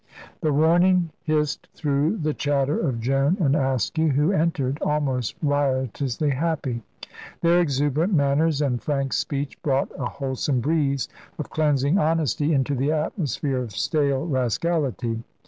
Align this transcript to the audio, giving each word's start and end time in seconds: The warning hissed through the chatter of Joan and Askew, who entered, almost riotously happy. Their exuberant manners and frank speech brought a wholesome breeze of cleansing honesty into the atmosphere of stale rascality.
The 0.41 0.51
warning 0.51 1.11
hissed 1.25 1.67
through 1.75 2.17
the 2.17 2.33
chatter 2.33 2.79
of 2.79 2.99
Joan 3.01 3.37
and 3.39 3.55
Askew, 3.55 4.09
who 4.09 4.31
entered, 4.31 4.79
almost 4.81 5.35
riotously 5.43 6.31
happy. 6.31 6.81
Their 7.41 7.59
exuberant 7.59 8.11
manners 8.11 8.63
and 8.63 8.81
frank 8.81 9.13
speech 9.13 9.61
brought 9.61 9.91
a 9.95 10.05
wholesome 10.09 10.59
breeze 10.59 11.07
of 11.37 11.51
cleansing 11.51 11.99
honesty 11.99 12.51
into 12.51 12.73
the 12.73 12.91
atmosphere 12.91 13.59
of 13.59 13.73
stale 13.73 14.25
rascality. 14.25 15.21